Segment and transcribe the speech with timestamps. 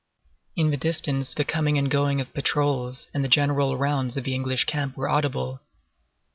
[0.55, 4.33] In the distance the coming and going of patrols and the general rounds of the
[4.33, 5.61] English camp were audible.